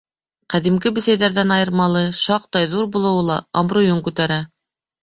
[0.53, 4.43] Ҡәҙимге бесәйҙәрҙән айырмалы шаҡтай ҙур булыуы ла абруйын күтәрә.